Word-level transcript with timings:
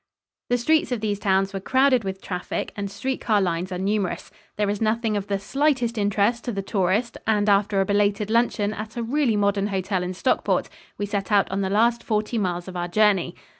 The 0.49 0.57
streets 0.57 0.91
of 0.91 0.99
these 0.99 1.19
towns 1.19 1.53
were 1.53 1.59
crowded 1.59 2.03
with 2.03 2.23
traffic 2.23 2.73
and 2.75 2.89
streetcar 2.89 3.39
lines 3.39 3.71
are 3.71 3.77
numerous. 3.77 4.31
There 4.57 4.67
is 4.67 4.81
nothing 4.81 5.15
of 5.15 5.27
the 5.27 5.37
slightest 5.37 5.95
interest 5.95 6.43
to 6.45 6.51
the 6.51 6.63
tourist, 6.63 7.19
and 7.27 7.47
after 7.47 7.81
a 7.81 7.85
belated 7.85 8.31
luncheon 8.31 8.73
at 8.73 8.97
a 8.97 9.03
really 9.03 9.35
modern 9.35 9.67
hotel 9.67 10.01
in 10.01 10.15
Stockport, 10.15 10.69
we 10.97 11.05
set 11.05 11.31
out 11.31 11.51
on 11.51 11.61
the 11.61 11.69
last 11.69 12.01
forty 12.03 12.39
miles 12.39 12.67
of 12.67 12.75
our 12.75 12.87
journey. 12.87 13.35